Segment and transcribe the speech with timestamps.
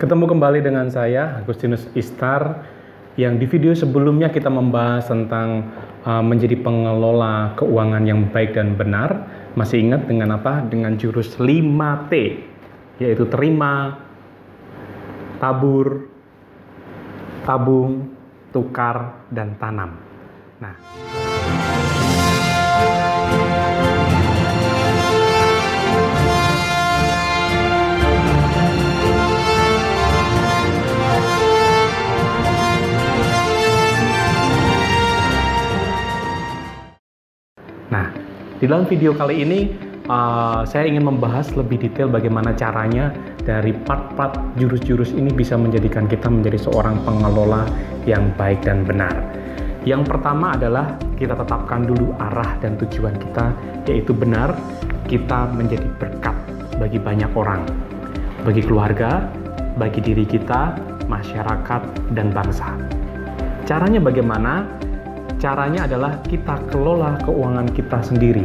[0.00, 2.64] Ketemu kembali dengan saya Agustinus Istar
[3.20, 5.68] yang di video sebelumnya kita membahas tentang
[6.08, 9.28] uh, menjadi pengelola keuangan yang baik dan benar.
[9.60, 10.64] Masih ingat dengan apa?
[10.64, 12.12] Dengan jurus 5T
[12.96, 14.00] yaitu terima,
[15.36, 16.08] tabur,
[17.44, 18.08] tabung,
[18.56, 20.00] tukar dan tanam.
[20.64, 20.80] Nah,
[37.90, 38.06] Nah,
[38.62, 39.66] di dalam video kali ini
[40.06, 43.10] uh, saya ingin membahas lebih detail bagaimana caranya
[43.42, 47.66] dari part-part jurus-jurus ini bisa menjadikan kita menjadi seorang pengelola
[48.06, 49.10] yang baik dan benar.
[49.82, 53.50] Yang pertama adalah kita tetapkan dulu arah dan tujuan kita,
[53.90, 54.54] yaitu benar
[55.10, 56.36] kita menjadi berkat
[56.78, 57.66] bagi banyak orang,
[58.46, 59.26] bagi keluarga,
[59.80, 60.78] bagi diri kita,
[61.10, 61.82] masyarakat,
[62.12, 62.76] dan bangsa.
[63.66, 64.68] Caranya bagaimana?
[65.40, 68.44] Caranya adalah kita kelola keuangan kita sendiri.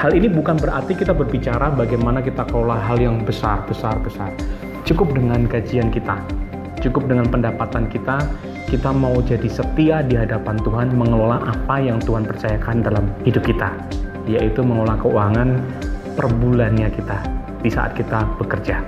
[0.00, 4.32] Hal ini bukan berarti kita berbicara bagaimana kita kelola hal yang besar, besar, besar.
[4.88, 6.16] Cukup dengan gajian kita,
[6.80, 8.24] cukup dengan pendapatan kita,
[8.72, 13.76] kita mau jadi setia di hadapan Tuhan mengelola apa yang Tuhan percayakan dalam hidup kita,
[14.24, 15.60] yaitu mengelola keuangan
[16.16, 17.20] per bulannya kita
[17.60, 18.80] di saat kita bekerja.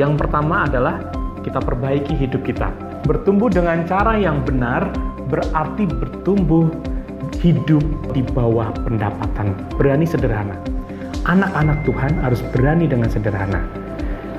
[0.00, 0.96] Yang pertama adalah
[1.44, 2.87] kita perbaiki hidup kita.
[3.06, 4.90] Bertumbuh dengan cara yang benar
[5.28, 6.66] berarti bertumbuh
[7.38, 7.84] hidup
[8.16, 9.54] di bawah pendapatan.
[9.78, 10.58] Berani sederhana.
[11.28, 13.62] Anak-anak Tuhan harus berani dengan sederhana.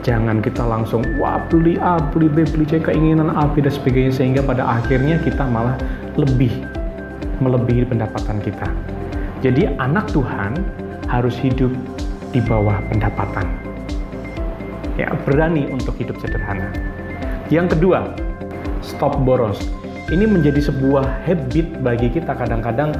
[0.01, 4.15] Jangan kita langsung, wah beli A, beli B, beli C, keinginan A, B, dan sebagainya.
[4.15, 5.77] Sehingga pada akhirnya kita malah
[6.17, 6.49] lebih,
[7.43, 8.67] melebihi pendapatan kita.
[9.45, 10.57] Jadi anak Tuhan
[11.07, 11.71] harus hidup
[12.31, 13.47] di bawah pendapatan.
[14.99, 16.73] Ya, berani untuk hidup sederhana.
[17.47, 18.11] Yang kedua,
[18.81, 19.59] stop boros
[20.09, 22.93] ini menjadi sebuah habit bagi kita kadang-kadang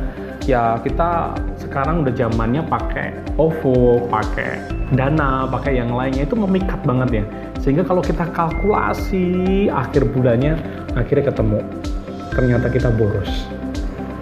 [0.45, 4.61] ya kita sekarang udah zamannya pakai OVO, pakai
[4.93, 7.23] Dana, pakai yang lainnya itu memikat banget ya.
[7.61, 10.57] Sehingga kalau kita kalkulasi akhir bulannya
[10.97, 11.59] akhirnya ketemu
[12.33, 13.29] ternyata kita boros.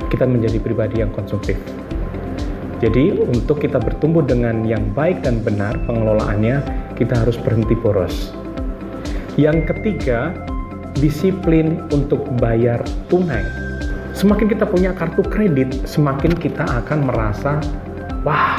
[0.07, 1.59] Kita menjadi pribadi yang konsumtif.
[2.79, 6.61] Jadi untuk kita bertumbuh dengan yang baik dan benar pengelolaannya,
[6.95, 8.31] kita harus berhenti boros.
[9.35, 10.33] Yang ketiga,
[10.97, 13.45] disiplin untuk bayar tunai.
[14.17, 17.61] Semakin kita punya kartu kredit, semakin kita akan merasa,
[18.25, 18.57] wah,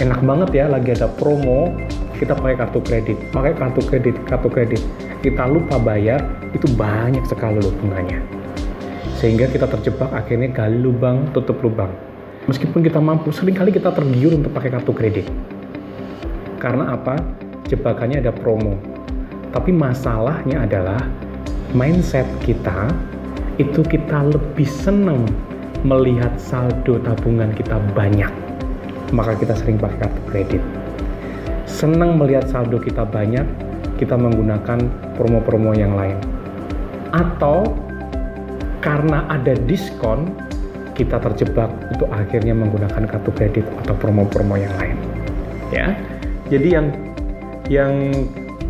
[0.00, 1.68] enak banget ya lagi ada promo,
[2.16, 4.80] kita pakai kartu kredit, pakai kartu kredit, kartu kredit.
[5.20, 6.24] Kita lupa bayar,
[6.56, 8.24] itu banyak sekali loh bunganya.
[9.20, 11.92] Sehingga kita terjebak akhirnya gali lubang, tutup lubang.
[12.44, 15.26] Meskipun kita mampu, sering kali kita tergiur untuk pakai kartu kredit.
[16.60, 17.16] Karena apa?
[17.68, 18.76] Jebakannya ada promo.
[19.52, 21.00] Tapi masalahnya adalah
[21.74, 22.88] mindset kita
[23.58, 25.26] itu kita lebih senang
[25.82, 28.30] melihat saldo tabungan kita banyak.
[29.12, 30.62] Maka kita sering pakai kartu kredit.
[31.68, 33.44] Senang melihat saldo kita banyak
[33.98, 34.80] kita menggunakan
[35.18, 36.18] promo-promo yang lain.
[37.14, 37.62] Atau
[38.82, 40.34] karena ada diskon
[40.94, 44.96] kita terjebak untuk akhirnya menggunakan kartu kredit atau promo-promo yang lain.
[45.74, 45.94] Ya.
[46.50, 46.86] Jadi yang
[47.66, 47.94] yang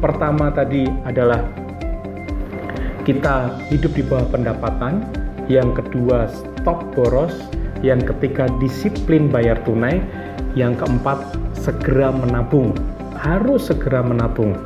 [0.01, 1.64] pertama tadi adalah
[3.05, 5.05] kita hidup di bawah pendapatan,
[5.47, 7.37] yang kedua stop boros,
[7.85, 10.01] yang ketiga disiplin bayar tunai,
[10.57, 11.21] yang keempat
[11.53, 12.73] segera menabung,
[13.21, 14.57] harus segera menabung,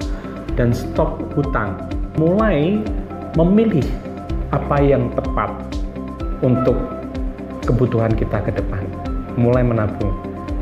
[0.55, 1.75] dan stop hutang.
[2.15, 2.79] Mulai
[3.35, 3.87] memilih
[4.55, 5.51] apa yang tepat
[6.43, 6.79] untuk
[7.67, 8.87] kebutuhan kita ke depan.
[9.35, 10.15] Mulai menabung.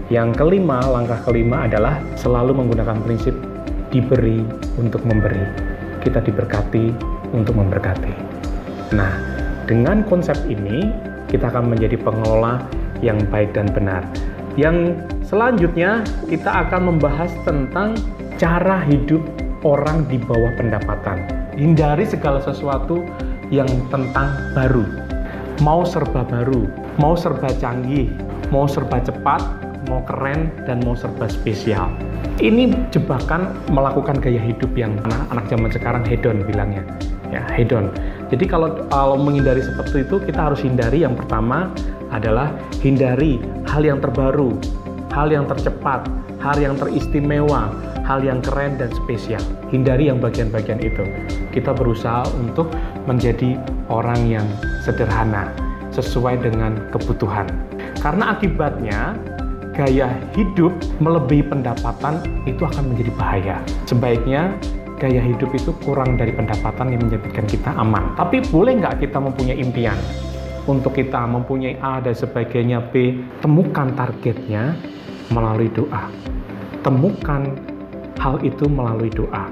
[0.09, 3.36] Yang kelima, langkah kelima adalah selalu menggunakan prinsip
[3.92, 4.44] diberi
[4.78, 5.44] untuk memberi.
[6.04, 8.14] Kita diberkati untuk memberkati.
[8.94, 9.19] Nah,
[9.66, 10.94] dengan konsep ini
[11.26, 12.62] kita akan menjadi pengelola
[13.03, 14.06] yang baik dan benar.
[14.54, 14.94] Yang
[15.26, 17.98] selanjutnya kita akan membahas tentang
[18.38, 19.20] cara hidup
[19.66, 21.26] orang di bawah pendapatan.
[21.59, 23.03] Hindari segala sesuatu
[23.50, 24.86] yang tentang baru.
[25.65, 26.68] Mau serba baru,
[27.00, 28.12] mau serba canggih,
[28.53, 29.41] mau serba cepat,
[29.89, 31.89] mau keren, dan mau serba spesial.
[32.36, 36.84] Ini jebakan melakukan gaya hidup yang anak-anak zaman sekarang hedon bilangnya
[37.36, 37.92] ya hedon.
[38.33, 41.71] Jadi kalau kalau menghindari seperti itu kita harus hindari yang pertama
[42.10, 42.50] adalah
[42.80, 43.38] hindari
[43.68, 44.56] hal yang terbaru,
[45.12, 46.09] hal yang tercepat,
[46.41, 47.71] hal yang teristimewa,
[48.06, 49.42] hal yang keren dan spesial.
[49.68, 51.03] Hindari yang bagian-bagian itu.
[51.50, 52.71] Kita berusaha untuk
[53.10, 53.59] menjadi
[53.91, 54.47] orang yang
[54.86, 55.50] sederhana,
[55.91, 57.50] sesuai dengan kebutuhan.
[57.98, 59.18] Karena akibatnya
[59.74, 60.72] gaya hidup
[61.03, 63.56] melebihi pendapatan itu akan menjadi bahaya.
[63.84, 64.54] Sebaiknya
[64.97, 68.16] gaya hidup itu kurang dari pendapatan yang menjadikan kita aman.
[68.16, 69.97] Tapi boleh nggak kita mempunyai impian?
[70.66, 74.75] Untuk kita mempunyai A dan sebagainya B, temukan targetnya
[75.31, 76.10] melalui doa.
[76.83, 77.54] Temukan
[78.19, 79.47] hal itu melalui doa.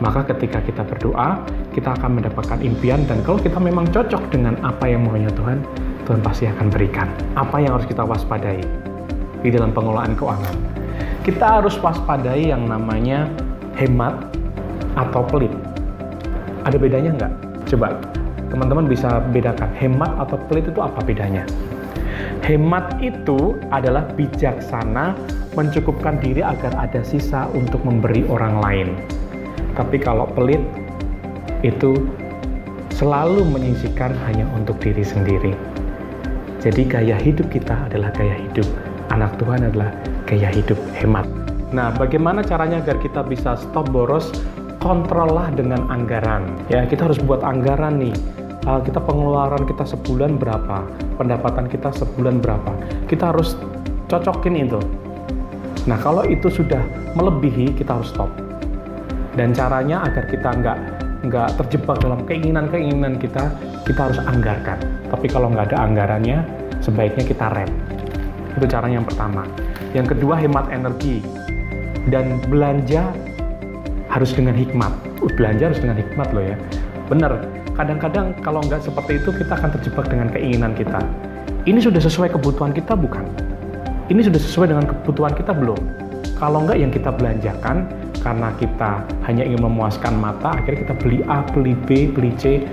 [0.00, 1.44] Maka ketika kita berdoa,
[1.76, 5.60] kita akan mendapatkan impian dan kalau kita memang cocok dengan apa yang maunya Tuhan,
[6.08, 7.10] Tuhan pasti akan berikan.
[7.36, 8.62] Apa yang harus kita waspadai
[9.44, 10.54] di dalam pengelolaan keuangan?
[11.24, 13.28] Kita harus waspadai yang namanya
[13.76, 14.32] hemat
[14.94, 15.52] atau pelit.
[16.64, 17.32] Ada bedanya nggak?
[17.68, 17.98] Coba
[18.48, 21.42] teman-teman bisa bedakan hemat atau pelit itu apa bedanya?
[22.44, 25.16] Hemat itu adalah bijaksana
[25.56, 28.88] mencukupkan diri agar ada sisa untuk memberi orang lain.
[29.74, 30.60] Tapi kalau pelit
[31.64, 32.06] itu
[32.94, 35.52] selalu menyisihkan hanya untuk diri sendiri.
[36.62, 38.68] Jadi gaya hidup kita adalah gaya hidup
[39.12, 39.90] anak Tuhan adalah
[40.24, 41.26] gaya hidup hemat.
[41.74, 44.30] Nah, bagaimana caranya agar kita bisa stop boros?
[44.84, 46.60] Kontrollah dengan anggaran.
[46.68, 48.12] Ya, kita harus buat anggaran nih.
[48.68, 50.84] Uh, kita pengeluaran kita sebulan berapa,
[51.16, 52.72] pendapatan kita sebulan berapa.
[53.08, 53.56] Kita harus
[54.12, 54.80] cocokin itu.
[55.88, 56.84] Nah, kalau itu sudah
[57.16, 58.28] melebihi, kita harus stop
[59.34, 60.78] dan caranya agar kita nggak
[61.26, 63.50] nggak terjebak dalam keinginan-keinginan kita
[63.86, 64.78] kita harus anggarkan
[65.10, 66.38] tapi kalau nggak ada anggarannya
[66.80, 67.70] sebaiknya kita rem
[68.54, 69.42] itu caranya yang pertama
[69.96, 71.24] yang kedua hemat energi
[72.12, 73.10] dan belanja
[74.14, 74.94] harus dengan hikmat.
[75.18, 76.56] Uh, belanja harus dengan hikmat loh ya.
[77.10, 77.42] Bener
[77.74, 81.02] kadang-kadang kalau nggak seperti itu kita akan terjebak dengan keinginan kita.
[81.66, 83.26] Ini sudah sesuai kebutuhan kita bukan?
[84.06, 85.80] Ini sudah sesuai dengan kebutuhan kita belum?
[86.38, 87.90] Kalau nggak yang kita belanjakan
[88.22, 92.64] karena kita hanya ingin memuaskan mata, akhirnya kita beli A, beli B, beli C,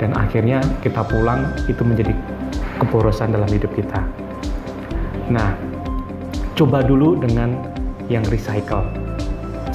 [0.00, 2.16] dan akhirnya kita pulang itu menjadi
[2.80, 4.00] keborosan dalam hidup kita.
[5.28, 5.52] Nah,
[6.56, 7.60] coba dulu dengan
[8.08, 8.99] yang recycle.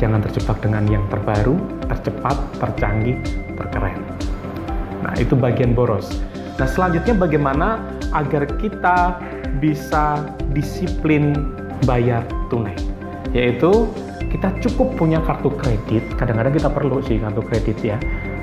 [0.06, 1.58] Jangan terjebak dengan yang terbaru,
[1.90, 3.18] tercepat, tercanggih,
[3.58, 3.98] terkeren.
[5.02, 6.22] Nah, itu bagian boros.
[6.62, 7.82] Nah, selanjutnya bagaimana
[8.14, 9.18] agar kita
[9.58, 11.34] bisa disiplin
[11.90, 12.22] bayar
[12.54, 12.78] tunai?
[13.34, 13.90] Yaitu
[14.30, 17.96] kita cukup punya kartu kredit kadang-kadang kita perlu sih kartu kredit ya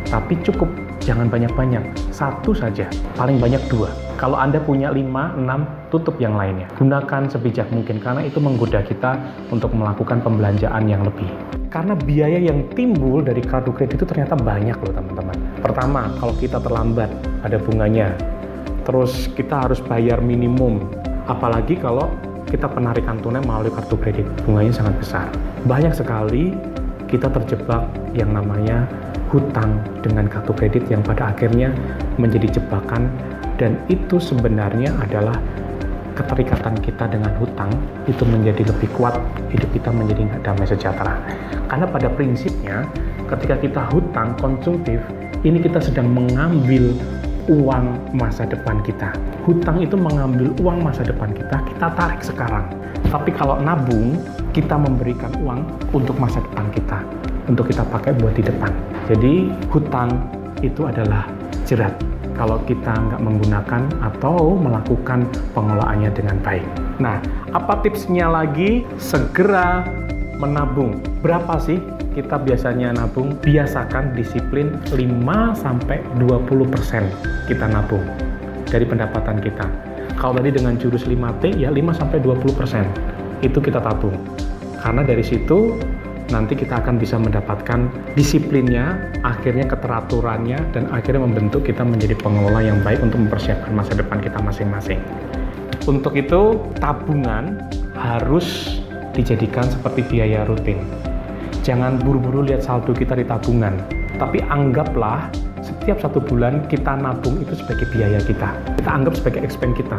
[0.08, 0.70] tapi cukup
[1.02, 1.82] jangan banyak-banyak.
[2.14, 2.86] Satu saja
[3.18, 3.90] paling banyak dua.
[4.16, 6.70] Kalau anda punya lima enam tutup yang lainnya.
[6.78, 9.18] Gunakan sebijak mungkin karena itu menggoda kita
[9.50, 11.26] untuk melakukan pembelanjaan yang lebih.
[11.72, 15.36] Karena biaya yang timbul dari kartu kredit itu ternyata banyak loh teman-teman.
[15.58, 17.10] Pertama kalau kita terlambat
[17.42, 18.14] ada bunganya.
[18.86, 20.82] Terus kita harus bayar minimum.
[21.26, 22.10] Apalagi kalau
[22.46, 25.26] kita penarikan tunai melalui kartu kredit, bunganya sangat besar.
[25.64, 26.52] Banyak sekali
[27.08, 28.84] kita terjebak yang namanya
[29.32, 31.72] hutang dengan kartu kredit yang pada akhirnya
[32.20, 33.08] menjadi jebakan
[33.56, 35.40] dan itu sebenarnya adalah
[36.12, 37.72] keterikatan kita dengan hutang
[38.04, 39.16] itu menjadi lebih kuat,
[39.48, 41.16] hidup kita menjadi nggak damai sejahtera.
[41.72, 42.84] Karena pada prinsipnya
[43.32, 45.00] ketika kita hutang konsumtif,
[45.42, 46.92] ini kita sedang mengambil
[47.50, 49.10] uang masa depan kita.
[49.42, 52.68] Hutang itu mengambil uang masa depan kita, kita tarik sekarang.
[53.10, 54.14] Tapi kalau nabung,
[54.52, 55.64] kita memberikan uang
[55.96, 57.00] untuk masa depan kita,
[57.48, 58.72] untuk kita pakai buat di depan.
[59.08, 60.12] Jadi hutang
[60.60, 61.26] itu adalah
[61.64, 61.96] jerat
[62.36, 66.64] kalau kita nggak menggunakan atau melakukan pengelolaannya dengan baik.
[67.00, 67.20] Nah,
[67.52, 68.84] apa tipsnya lagi?
[68.96, 69.84] Segera
[70.40, 71.00] menabung.
[71.20, 71.80] Berapa sih
[72.12, 77.08] kita biasanya nabung, biasakan disiplin 5 sampai 20%
[77.48, 78.04] kita nabung
[78.68, 79.64] dari pendapatan kita.
[80.20, 84.14] Kalau tadi dengan jurus 5T ya 5 sampai 20% itu kita tabung.
[84.80, 85.78] Karena dari situ
[86.30, 92.80] nanti kita akan bisa mendapatkan disiplinnya, akhirnya keteraturannya dan akhirnya membentuk kita menjadi pengelola yang
[92.80, 95.02] baik untuk mempersiapkan masa depan kita masing-masing.
[95.84, 97.60] Untuk itu tabungan
[97.98, 98.78] harus
[99.12, 100.80] dijadikan seperti biaya rutin
[101.62, 103.78] jangan buru-buru lihat saldo kita di tabungan,
[104.18, 105.30] tapi anggaplah
[105.62, 108.50] setiap satu bulan kita nabung itu sebagai biaya kita.
[108.82, 109.98] Kita anggap sebagai expense kita.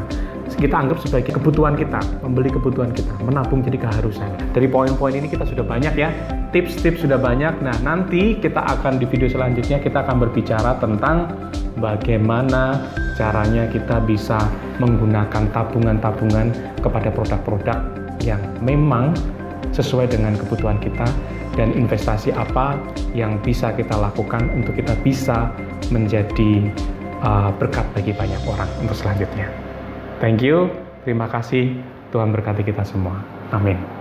[0.53, 4.27] Kita anggap sebagai kebutuhan kita, membeli kebutuhan kita, menabung jadi keharusan.
[4.53, 6.13] Dari poin-poin ini kita sudah banyak ya,
[6.53, 7.57] tips-tips sudah banyak.
[7.63, 11.31] Nah, nanti kita akan di video selanjutnya kita akan berbicara tentang
[11.81, 12.77] bagaimana
[13.17, 14.37] caranya kita bisa
[14.77, 16.53] menggunakan tabungan-tabungan
[16.83, 17.77] kepada produk-produk
[18.21, 19.15] yang memang
[19.73, 21.07] sesuai dengan kebutuhan kita
[21.53, 22.77] dan investasi apa
[23.13, 25.53] yang bisa kita lakukan untuk kita bisa
[25.93, 26.69] menjadi
[27.21, 29.49] uh, berkat bagi banyak orang untuk selanjutnya.
[30.17, 30.71] Thank you,
[31.05, 31.77] terima kasih.
[32.13, 33.21] Tuhan berkati kita semua.
[33.49, 33.92] Amin.